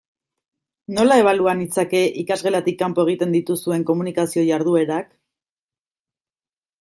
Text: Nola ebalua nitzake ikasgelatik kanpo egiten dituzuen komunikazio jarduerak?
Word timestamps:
Nola 0.95 1.17
ebalua 1.23 1.51
nitzake 1.59 1.99
ikasgelatik 2.23 2.79
kanpo 2.79 3.05
egiten 3.09 3.37
dituzuen 3.37 3.85
komunikazio 3.93 4.47
jarduerak? 4.49 5.15